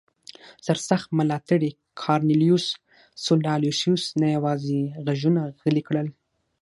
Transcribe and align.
سرسخت 0.65 1.09
ملاتړي 1.19 1.69
کارنلیوس 2.01 2.65
سولا 3.23 3.53
لوسیوس 3.63 4.03
نه 4.21 4.27
یوازې 4.35 4.79
غږونه 5.05 5.41
غلي 5.61 5.81
کړل 5.87 6.07